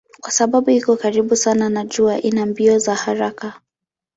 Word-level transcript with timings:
Kwa 0.21 0.31
sababu 0.31 0.69
iko 0.69 0.95
karibu 0.97 1.35
sana 1.35 1.69
na 1.69 1.85
jua 1.85 2.21
ina 2.21 2.45
mbio 2.45 2.79
za 2.79 2.95
haraka. 2.95 3.53